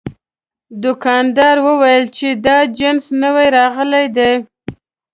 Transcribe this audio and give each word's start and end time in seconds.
دوکاندار 0.83 1.57
وویل 1.67 2.03
چې 2.17 2.27
دا 2.45 2.57
جنس 2.77 3.05
نوي 3.21 3.47
راغلي 3.57 4.05
دي. 4.17 4.31